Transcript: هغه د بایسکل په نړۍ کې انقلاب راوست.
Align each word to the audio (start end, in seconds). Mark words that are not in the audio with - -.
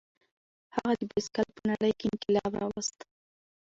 هغه 0.75 0.93
د 0.99 1.01
بایسکل 1.09 1.47
په 1.57 1.61
نړۍ 1.69 1.91
کې 1.99 2.05
انقلاب 2.13 2.51
راوست. 2.61 2.97